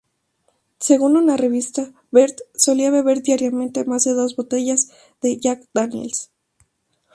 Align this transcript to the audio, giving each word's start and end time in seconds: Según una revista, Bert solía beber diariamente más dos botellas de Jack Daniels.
Según 0.79 1.15
una 1.15 1.37
revista, 1.37 1.93
Bert 2.09 2.39
solía 2.55 2.89
beber 2.89 3.21
diariamente 3.21 3.85
más 3.85 4.05
dos 4.05 4.35
botellas 4.35 4.89
de 5.21 5.37
Jack 5.37 5.67
Daniels. 5.75 6.31